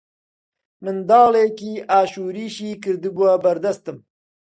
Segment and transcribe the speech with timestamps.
[0.83, 3.97] منداڵێکی ئاشۆریشی کردبووە بەر دەستم